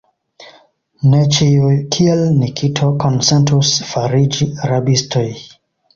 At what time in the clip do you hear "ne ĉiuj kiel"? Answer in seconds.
1.09-2.23